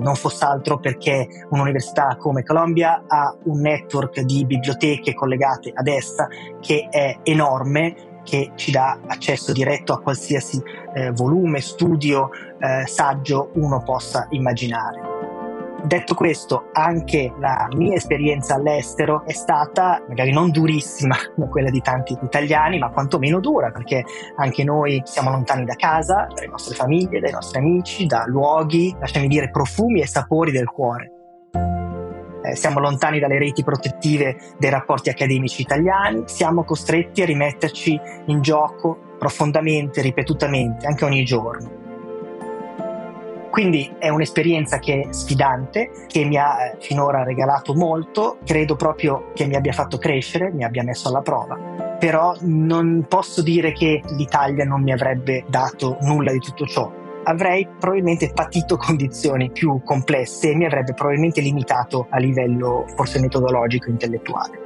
non 0.00 0.14
fosse 0.14 0.44
altro 0.44 0.78
perché 0.78 1.46
un'università 1.50 2.16
come 2.18 2.42
Columbia 2.42 3.04
ha 3.06 3.34
un 3.44 3.60
network 3.60 4.20
di 4.20 4.44
biblioteche 4.44 5.14
collegate 5.14 5.72
ad 5.74 5.86
essa 5.86 6.28
che 6.60 6.88
è 6.90 7.18
enorme 7.22 8.20
che 8.24 8.52
ci 8.54 8.70
dà 8.70 9.00
accesso 9.06 9.52
diretto 9.52 9.92
a 9.92 10.00
qualsiasi 10.00 10.62
eh, 10.94 11.10
volume, 11.10 11.60
studio, 11.60 12.30
eh, 12.58 12.86
saggio 12.86 13.50
uno 13.54 13.82
possa 13.82 14.26
immaginare. 14.30 15.11
Detto 15.84 16.14
questo, 16.14 16.68
anche 16.72 17.34
la 17.40 17.66
mia 17.74 17.96
esperienza 17.96 18.54
all'estero 18.54 19.24
è 19.26 19.32
stata 19.32 20.00
magari 20.08 20.32
non 20.32 20.50
durissima 20.50 21.16
come 21.34 21.48
quella 21.48 21.70
di 21.70 21.80
tanti 21.80 22.16
italiani, 22.22 22.78
ma 22.78 22.90
quantomeno 22.90 23.40
dura, 23.40 23.72
perché 23.72 24.04
anche 24.36 24.62
noi 24.62 25.02
siamo 25.04 25.30
lontani 25.30 25.64
da 25.64 25.74
casa, 25.74 26.28
dalle 26.32 26.46
nostre 26.46 26.76
famiglie, 26.76 27.18
dai 27.18 27.32
nostri 27.32 27.58
amici, 27.58 28.06
da 28.06 28.22
luoghi, 28.26 28.94
lasciami 28.98 29.26
dire, 29.26 29.50
profumi 29.50 30.00
e 30.00 30.06
sapori 30.06 30.52
del 30.52 30.68
cuore. 30.68 31.10
Eh, 32.44 32.54
siamo 32.54 32.78
lontani 32.78 33.18
dalle 33.18 33.38
reti 33.38 33.64
protettive 33.64 34.36
dei 34.58 34.70
rapporti 34.70 35.10
accademici 35.10 35.62
italiani, 35.62 36.22
siamo 36.26 36.62
costretti 36.62 37.22
a 37.22 37.26
rimetterci 37.26 38.00
in 38.26 38.40
gioco 38.40 39.16
profondamente, 39.18 40.00
ripetutamente, 40.00 40.86
anche 40.86 41.04
ogni 41.04 41.24
giorno. 41.24 41.81
Quindi 43.52 43.96
è 43.98 44.08
un'esperienza 44.08 44.78
che 44.78 45.02
è 45.02 45.12
sfidante, 45.12 45.90
che 46.06 46.24
mi 46.24 46.38
ha 46.38 46.56
eh, 46.64 46.76
finora 46.80 47.22
regalato 47.22 47.74
molto, 47.74 48.38
credo 48.46 48.76
proprio 48.76 49.30
che 49.34 49.46
mi 49.46 49.56
abbia 49.56 49.74
fatto 49.74 49.98
crescere, 49.98 50.50
mi 50.50 50.64
abbia 50.64 50.82
messo 50.82 51.08
alla 51.08 51.20
prova. 51.20 51.96
Però 51.98 52.34
non 52.40 53.04
posso 53.06 53.42
dire 53.42 53.72
che 53.72 54.00
l'Italia 54.16 54.64
non 54.64 54.82
mi 54.82 54.90
avrebbe 54.90 55.44
dato 55.48 55.98
nulla 56.00 56.32
di 56.32 56.38
tutto 56.38 56.64
ciò. 56.64 56.90
Avrei 57.24 57.68
probabilmente 57.78 58.32
patito 58.32 58.78
condizioni 58.78 59.50
più 59.50 59.82
complesse 59.84 60.52
e 60.52 60.56
mi 60.56 60.64
avrebbe 60.64 60.94
probabilmente 60.94 61.42
limitato 61.42 62.06
a 62.08 62.18
livello 62.18 62.86
forse 62.96 63.20
metodologico 63.20 63.88
e 63.88 63.90
intellettuale. 63.90 64.61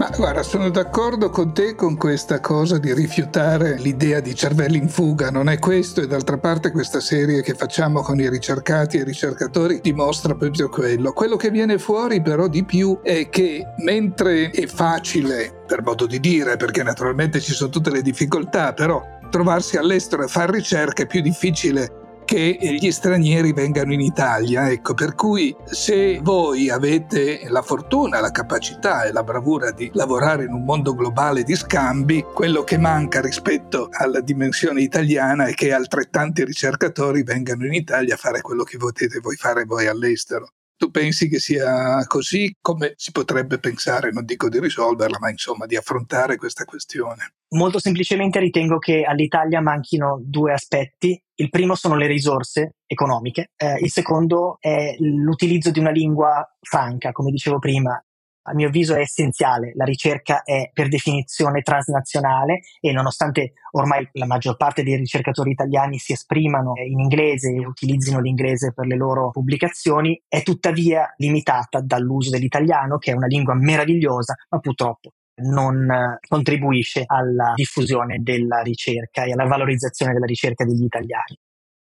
Ma 0.00 0.08
guarda, 0.16 0.42
sono 0.42 0.70
d'accordo 0.70 1.28
con 1.28 1.52
te 1.52 1.74
con 1.74 1.98
questa 1.98 2.40
cosa 2.40 2.78
di 2.78 2.94
rifiutare 2.94 3.76
l'idea 3.76 4.20
di 4.20 4.34
cervelli 4.34 4.78
in 4.78 4.88
fuga, 4.88 5.30
non 5.30 5.50
è 5.50 5.58
questo 5.58 6.00
e 6.00 6.06
d'altra 6.06 6.38
parte 6.38 6.70
questa 6.70 7.00
serie 7.00 7.42
che 7.42 7.52
facciamo 7.52 8.00
con 8.00 8.18
i 8.18 8.26
ricercati 8.30 8.96
e 8.96 9.00
i 9.00 9.04
ricercatori 9.04 9.78
dimostra 9.82 10.34
proprio 10.34 10.70
quello. 10.70 11.12
Quello 11.12 11.36
che 11.36 11.50
viene 11.50 11.76
fuori 11.76 12.22
però 12.22 12.48
di 12.48 12.64
più 12.64 12.98
è 13.02 13.28
che 13.28 13.62
mentre 13.84 14.48
è 14.48 14.66
facile, 14.66 15.64
per 15.66 15.82
modo 15.82 16.06
di 16.06 16.18
dire, 16.18 16.56
perché 16.56 16.82
naturalmente 16.82 17.38
ci 17.38 17.52
sono 17.52 17.68
tutte 17.68 17.90
le 17.90 18.00
difficoltà, 18.00 18.72
però 18.72 19.02
trovarsi 19.28 19.76
all'estero 19.76 20.24
e 20.24 20.28
fare 20.28 20.52
ricerca 20.52 21.02
è 21.02 21.06
più 21.06 21.20
difficile 21.20 21.99
che 22.30 22.56
gli 22.78 22.92
stranieri 22.92 23.52
vengano 23.52 23.92
in 23.92 23.98
Italia. 23.98 24.70
Ecco, 24.70 24.94
per 24.94 25.16
cui 25.16 25.52
se 25.64 26.20
voi 26.22 26.70
avete 26.70 27.48
la 27.48 27.60
fortuna, 27.60 28.20
la 28.20 28.30
capacità 28.30 29.02
e 29.02 29.10
la 29.10 29.24
bravura 29.24 29.72
di 29.72 29.90
lavorare 29.94 30.44
in 30.44 30.52
un 30.52 30.62
mondo 30.62 30.94
globale 30.94 31.42
di 31.42 31.56
scambi, 31.56 32.24
quello 32.32 32.62
che 32.62 32.78
manca 32.78 33.20
rispetto 33.20 33.88
alla 33.90 34.20
dimensione 34.20 34.80
italiana 34.80 35.46
è 35.46 35.54
che 35.54 35.72
altrettanti 35.72 36.44
ricercatori 36.44 37.24
vengano 37.24 37.66
in 37.66 37.72
Italia 37.72 38.14
a 38.14 38.18
fare 38.18 38.42
quello 38.42 38.62
che 38.62 38.76
potete 38.76 39.18
voi 39.18 39.34
fare 39.34 39.64
voi 39.64 39.88
all'estero. 39.88 40.52
Tu 40.80 40.90
pensi 40.90 41.28
che 41.28 41.38
sia 41.38 42.02
così? 42.06 42.56
Come 42.58 42.94
si 42.96 43.12
potrebbe 43.12 43.58
pensare, 43.58 44.12
non 44.12 44.24
dico 44.24 44.48
di 44.48 44.58
risolverla, 44.58 45.18
ma 45.18 45.28
insomma 45.28 45.66
di 45.66 45.76
affrontare 45.76 46.36
questa 46.36 46.64
questione? 46.64 47.34
Molto 47.50 47.78
semplicemente 47.78 48.38
ritengo 48.38 48.78
che 48.78 49.02
all'Italia 49.02 49.60
manchino 49.60 50.18
due 50.24 50.54
aspetti. 50.54 51.22
Il 51.34 51.50
primo 51.50 51.74
sono 51.74 51.96
le 51.96 52.06
risorse 52.06 52.76
economiche, 52.86 53.50
eh, 53.58 53.76
il 53.78 53.90
secondo 53.90 54.56
è 54.58 54.94
l'utilizzo 55.00 55.70
di 55.70 55.80
una 55.80 55.90
lingua 55.90 56.42
franca, 56.62 57.12
come 57.12 57.30
dicevo 57.30 57.58
prima 57.58 58.02
a 58.50 58.54
mio 58.54 58.68
avviso 58.68 58.94
è 58.94 59.00
essenziale. 59.00 59.72
La 59.74 59.84
ricerca 59.84 60.42
è 60.42 60.70
per 60.72 60.88
definizione 60.88 61.62
transnazionale 61.62 62.60
e 62.80 62.92
nonostante 62.92 63.52
ormai 63.72 64.08
la 64.12 64.26
maggior 64.26 64.56
parte 64.56 64.82
dei 64.82 64.96
ricercatori 64.96 65.52
italiani 65.52 65.98
si 65.98 66.12
esprimano 66.12 66.72
in 66.76 66.98
inglese 66.98 67.50
e 67.50 67.66
utilizzino 67.66 68.20
l'inglese 68.20 68.72
per 68.74 68.86
le 68.86 68.96
loro 68.96 69.30
pubblicazioni, 69.30 70.20
è 70.28 70.42
tuttavia 70.42 71.14
limitata 71.16 71.80
dall'uso 71.80 72.30
dell'italiano, 72.30 72.98
che 72.98 73.12
è 73.12 73.14
una 73.14 73.26
lingua 73.26 73.54
meravigliosa, 73.54 74.34
ma 74.48 74.58
purtroppo 74.58 75.12
non 75.42 76.18
contribuisce 76.28 77.04
alla 77.06 77.52
diffusione 77.54 78.18
della 78.20 78.60
ricerca 78.60 79.24
e 79.24 79.32
alla 79.32 79.46
valorizzazione 79.46 80.12
della 80.12 80.26
ricerca 80.26 80.64
degli 80.64 80.84
italiani. 80.84 81.38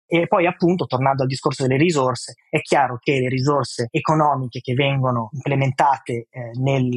E 0.06 0.26
poi 0.26 0.46
appunto, 0.46 0.84
tornando 0.86 1.22
al 1.22 1.28
discorso 1.28 1.62
delle 1.62 1.78
risorse, 1.78 2.34
è 2.50 2.60
chiaro 2.60 2.98
che 3.00 3.20
le 3.20 3.28
risorse 3.28 3.88
economiche 3.90 4.60
che 4.60 4.74
vengono 4.74 5.30
implementate 5.32 6.26
eh, 6.30 6.50
nel 6.60 6.90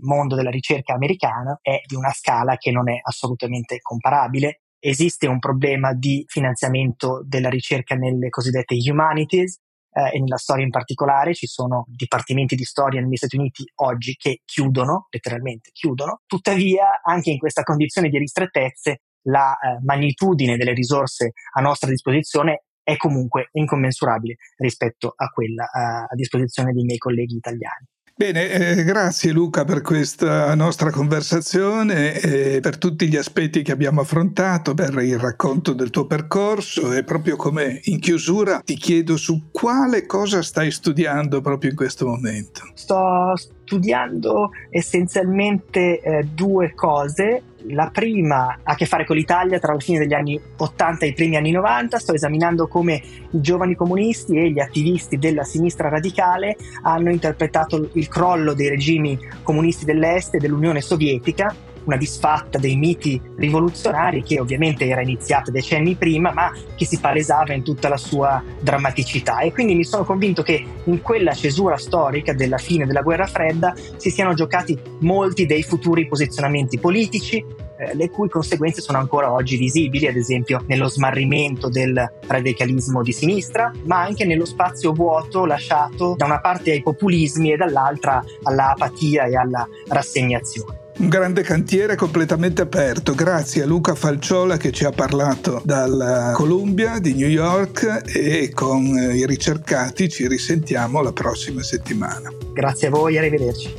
mondo 0.00 0.34
della 0.34 0.50
ricerca 0.50 0.94
americana 0.94 1.58
è 1.60 1.80
di 1.86 1.94
una 1.94 2.10
scala 2.12 2.56
che 2.56 2.70
non 2.70 2.88
è 2.90 2.98
assolutamente 3.02 3.78
comparabile. 3.80 4.62
Esiste 4.80 5.26
un 5.26 5.38
problema 5.40 5.92
di 5.92 6.24
finanziamento 6.26 7.22
della 7.26 7.50
ricerca 7.50 7.94
nelle 7.96 8.28
cosiddette 8.28 8.76
humanities, 8.90 9.60
eh, 9.98 10.16
e 10.16 10.20
nella 10.20 10.36
storia 10.36 10.64
in 10.64 10.70
particolare 10.70 11.34
ci 11.34 11.46
sono 11.46 11.84
dipartimenti 11.88 12.54
di 12.54 12.64
storia 12.64 13.00
negli 13.00 13.16
Stati 13.16 13.36
Uniti 13.36 13.64
oggi 13.76 14.14
che 14.14 14.42
chiudono, 14.44 15.06
letteralmente 15.10 15.70
chiudono. 15.72 16.20
Tuttavia, 16.26 17.00
anche 17.02 17.30
in 17.30 17.38
questa 17.38 17.62
condizione 17.62 18.08
di 18.08 18.18
ristrettezze, 18.18 19.00
la 19.28 19.52
eh, 19.52 19.78
magnitudine 19.84 20.56
delle 20.56 20.72
risorse 20.72 21.32
a 21.54 21.60
nostra 21.60 21.90
disposizione 21.90 22.64
è 22.82 22.96
comunque 22.96 23.48
incommensurabile 23.52 24.36
rispetto 24.56 25.12
a 25.14 25.28
quella 25.28 25.64
eh, 25.64 26.06
a 26.10 26.14
disposizione 26.14 26.72
dei 26.72 26.84
miei 26.84 26.98
colleghi 26.98 27.36
italiani. 27.36 27.86
Bene, 28.18 28.50
eh, 28.50 28.82
grazie 28.82 29.30
Luca 29.30 29.64
per 29.64 29.80
questa 29.80 30.52
nostra 30.56 30.90
conversazione 30.90 32.20
e 32.20 32.58
per 32.60 32.76
tutti 32.76 33.06
gli 33.06 33.14
aspetti 33.14 33.62
che 33.62 33.70
abbiamo 33.70 34.00
affrontato, 34.00 34.74
per 34.74 34.92
il 35.02 35.20
racconto 35.20 35.72
del 35.72 35.90
tuo 35.90 36.04
percorso 36.06 36.92
e 36.92 37.04
proprio 37.04 37.36
come 37.36 37.80
in 37.84 38.00
chiusura 38.00 38.58
ti 38.64 38.74
chiedo 38.74 39.16
su 39.16 39.50
quale 39.52 40.04
cosa 40.06 40.42
stai 40.42 40.72
studiando 40.72 41.40
proprio 41.40 41.70
in 41.70 41.76
questo 41.76 42.08
momento. 42.08 42.62
Sto 42.74 43.34
studiando 43.36 44.50
essenzialmente 44.70 46.00
eh, 46.00 46.24
due 46.24 46.74
cose. 46.74 47.42
La 47.66 47.90
prima 47.92 48.46
ha 48.62 48.72
a 48.72 48.74
che 48.76 48.86
fare 48.86 49.04
con 49.04 49.16
l'Italia 49.16 49.58
tra 49.58 49.72
la 49.72 49.80
fine 49.80 49.98
degli 49.98 50.14
anni 50.14 50.40
80 50.56 51.04
e 51.04 51.08
i 51.08 51.12
primi 51.12 51.36
anni 51.36 51.50
90. 51.50 51.98
Sto 51.98 52.14
esaminando 52.14 52.68
come 52.68 53.02
i 53.30 53.40
giovani 53.40 53.74
comunisti 53.74 54.36
e 54.36 54.50
gli 54.50 54.60
attivisti 54.60 55.18
della 55.18 55.42
sinistra 55.42 55.88
radicale 55.88 56.56
hanno 56.82 57.10
interpretato 57.10 57.90
il 57.94 58.08
crollo 58.08 58.54
dei 58.54 58.68
regimi 58.68 59.18
comunisti 59.42 59.84
dell'Est 59.84 60.34
e 60.34 60.38
dell'Unione 60.38 60.80
Sovietica 60.80 61.52
una 61.88 61.96
disfatta 61.96 62.58
dei 62.58 62.76
miti 62.76 63.20
rivoluzionari 63.36 64.22
che 64.22 64.38
ovviamente 64.38 64.86
era 64.86 65.00
iniziata 65.00 65.50
decenni 65.50 65.94
prima, 65.96 66.32
ma 66.32 66.52
che 66.76 66.84
si 66.84 66.98
palesava 66.98 67.54
in 67.54 67.64
tutta 67.64 67.88
la 67.88 67.96
sua 67.96 68.42
drammaticità. 68.60 69.40
E 69.40 69.52
quindi 69.52 69.74
mi 69.74 69.84
sono 69.84 70.04
convinto 70.04 70.42
che 70.42 70.62
in 70.84 71.00
quella 71.02 71.32
cesura 71.32 71.76
storica 71.76 72.34
della 72.34 72.58
fine 72.58 72.86
della 72.86 73.00
guerra 73.00 73.26
fredda 73.26 73.74
si 73.96 74.10
siano 74.10 74.34
giocati 74.34 74.78
molti 75.00 75.46
dei 75.46 75.62
futuri 75.62 76.06
posizionamenti 76.06 76.78
politici, 76.78 77.42
eh, 77.78 77.94
le 77.94 78.10
cui 78.10 78.28
conseguenze 78.28 78.82
sono 78.82 78.98
ancora 78.98 79.32
oggi 79.32 79.56
visibili, 79.56 80.06
ad 80.06 80.16
esempio 80.16 80.62
nello 80.66 80.88
smarrimento 80.88 81.70
del 81.70 82.12
radicalismo 82.26 83.02
di 83.02 83.12
sinistra, 83.12 83.72
ma 83.84 84.02
anche 84.02 84.26
nello 84.26 84.44
spazio 84.44 84.92
vuoto 84.92 85.46
lasciato 85.46 86.14
da 86.16 86.26
una 86.26 86.40
parte 86.40 86.72
ai 86.72 86.82
populismi 86.82 87.52
e 87.52 87.56
dall'altra 87.56 88.22
all'apatia 88.42 89.24
e 89.24 89.36
alla 89.36 89.66
rassegnazione. 89.86 90.77
Un 90.98 91.08
grande 91.08 91.42
cantiere 91.42 91.94
completamente 91.94 92.62
aperto. 92.62 93.14
Grazie 93.14 93.62
a 93.62 93.66
Luca 93.66 93.94
Falciola 93.94 94.56
che 94.56 94.72
ci 94.72 94.84
ha 94.84 94.90
parlato 94.90 95.62
dalla 95.64 96.32
Columbia 96.34 96.98
di 96.98 97.14
New 97.14 97.28
York 97.28 98.02
e 98.12 98.50
con 98.52 98.84
i 98.84 99.24
ricercati 99.24 100.08
ci 100.08 100.26
risentiamo 100.26 101.00
la 101.00 101.12
prossima 101.12 101.62
settimana. 101.62 102.32
Grazie 102.52 102.88
a 102.88 102.90
voi, 102.90 103.16
arrivederci. 103.16 103.74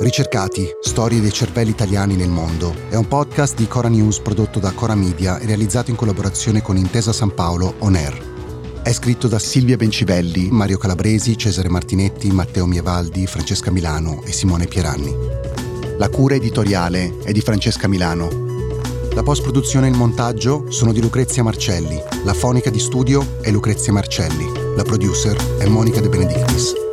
Ricercati, 0.00 0.66
storie 0.80 1.20
dei 1.20 1.32
cervelli 1.32 1.70
italiani 1.70 2.16
nel 2.16 2.30
mondo 2.30 2.74
è 2.88 2.94
un 2.94 3.06
podcast 3.06 3.54
di 3.54 3.68
Cora 3.68 3.88
News 3.88 4.20
prodotto 4.20 4.60
da 4.60 4.72
Cora 4.72 4.94
Media 4.94 5.38
e 5.38 5.44
realizzato 5.44 5.90
in 5.90 5.96
collaborazione 5.96 6.62
con 6.62 6.78
Intesa 6.78 7.12
San 7.12 7.34
Paolo 7.34 7.74
On 7.80 7.94
Air. 7.94 8.27
È 8.88 8.92
scritto 8.94 9.28
da 9.28 9.38
Silvia 9.38 9.76
Bencivelli, 9.76 10.48
Mario 10.50 10.78
Calabresi, 10.78 11.36
Cesare 11.36 11.68
Martinetti, 11.68 12.30
Matteo 12.30 12.64
Mievaldi, 12.64 13.26
Francesca 13.26 13.70
Milano 13.70 14.22
e 14.24 14.32
Simone 14.32 14.64
Pieranni. 14.64 15.14
La 15.98 16.08
cura 16.08 16.36
editoriale 16.36 17.18
è 17.22 17.32
di 17.32 17.42
Francesca 17.42 17.86
Milano. 17.86 18.30
La 19.12 19.22
post-produzione 19.22 19.88
e 19.88 19.90
il 19.90 19.96
montaggio 19.96 20.70
sono 20.70 20.94
di 20.94 21.02
Lucrezia 21.02 21.42
Marcelli. 21.42 22.00
La 22.24 22.32
fonica 22.32 22.70
di 22.70 22.78
studio 22.78 23.36
è 23.42 23.50
Lucrezia 23.50 23.92
Marcelli. 23.92 24.50
La 24.74 24.84
producer 24.84 25.36
è 25.58 25.66
Monica 25.66 26.00
De 26.00 26.08
Benedictis. 26.08 26.87